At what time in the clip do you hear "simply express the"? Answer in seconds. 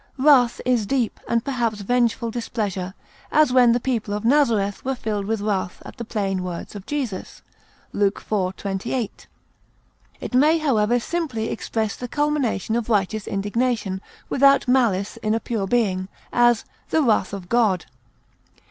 10.99-12.07